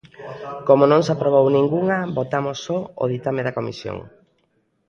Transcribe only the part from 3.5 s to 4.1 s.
comisión.